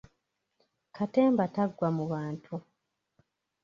[0.95, 2.53] Katemba taggwa mu bantu!